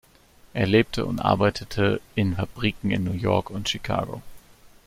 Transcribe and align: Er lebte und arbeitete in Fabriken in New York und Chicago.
Er 0.55 0.65
lebte 0.65 1.05
und 1.05 1.19
arbeitete 1.19 2.01
in 2.15 2.35
Fabriken 2.37 2.89
in 2.89 3.03
New 3.03 3.11
York 3.13 3.51
und 3.51 3.69
Chicago. 3.69 4.23